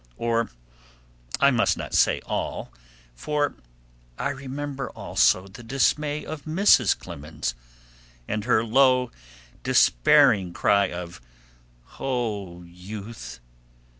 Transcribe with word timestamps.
Or, 0.17 0.49
I 1.39 1.51
must 1.51 1.77
not 1.77 1.93
say 1.93 2.21
all, 2.25 2.73
for 3.13 3.53
I 4.17 4.29
remember 4.29 4.89
also 4.89 5.47
the 5.47 5.61
dismay 5.61 6.25
of 6.25 6.45
Mrs. 6.45 6.97
Clemens, 6.97 7.53
and 8.27 8.45
her 8.45 8.65
low, 8.65 9.11
despairing 9.61 10.53
cry 10.53 10.87
of, 10.91 11.21
"Oh, 11.99 12.63
Youth!" 12.63 13.41